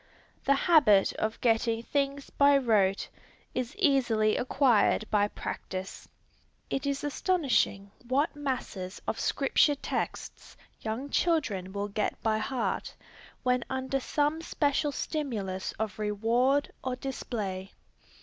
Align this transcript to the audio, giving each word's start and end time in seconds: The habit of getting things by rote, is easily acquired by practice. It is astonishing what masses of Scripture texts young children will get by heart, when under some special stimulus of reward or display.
The 0.45 0.55
habit 0.55 1.13
of 1.19 1.39
getting 1.41 1.83
things 1.83 2.31
by 2.31 2.57
rote, 2.57 3.07
is 3.53 3.75
easily 3.75 4.35
acquired 4.35 5.05
by 5.11 5.27
practice. 5.27 6.09
It 6.71 6.87
is 6.87 7.03
astonishing 7.03 7.91
what 8.07 8.35
masses 8.35 8.99
of 9.07 9.19
Scripture 9.19 9.75
texts 9.75 10.57
young 10.81 11.11
children 11.11 11.71
will 11.71 11.87
get 11.87 12.19
by 12.23 12.39
heart, 12.39 12.95
when 13.43 13.63
under 13.69 13.99
some 13.99 14.41
special 14.41 14.91
stimulus 14.91 15.71
of 15.73 15.99
reward 15.99 16.71
or 16.83 16.95
display. 16.95 17.71